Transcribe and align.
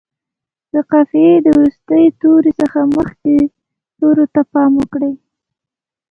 د 0.73 0.75
قافیې 0.91 1.33
د 1.41 1.47
وروستي 1.55 2.03
توري 2.21 2.51
څخه 2.61 2.79
مخکې 2.97 3.35
تورو 3.97 4.25
ته 4.33 4.41
پام 4.51 4.71
وکړو. 4.77 5.11